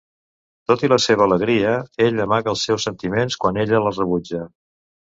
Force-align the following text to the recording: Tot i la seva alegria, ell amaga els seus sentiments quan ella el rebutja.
Tot 0.71 0.85
i 0.87 0.89
la 0.93 0.97
seva 1.03 1.23
alegria, 1.27 1.75
ell 2.07 2.23
amaga 2.27 2.53
els 2.57 2.65
seus 2.71 2.91
sentiments 2.91 3.41
quan 3.45 3.65
ella 3.67 3.81
el 3.85 3.95
rebutja. 4.03 4.45